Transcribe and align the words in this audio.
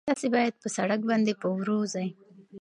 تاسي 0.09 0.27
باید 0.35 0.53
په 0.61 0.67
سړک 0.77 1.01
باندې 1.09 1.31
په 1.41 1.47
ورو 1.57 1.79
ځئ. 1.93 2.07